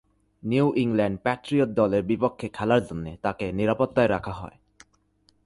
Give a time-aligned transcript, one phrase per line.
[0.43, 4.57] New England Patriot দলের বিপক্ষে খেলার জন্য তাঁকে নিরাপত্তায় রাখা হয়।